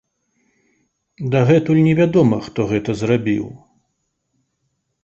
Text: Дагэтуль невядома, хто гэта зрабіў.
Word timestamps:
Дагэтуль 1.35 1.83
невядома, 1.89 2.41
хто 2.47 2.59
гэта 2.73 2.91
зрабіў. 3.05 3.47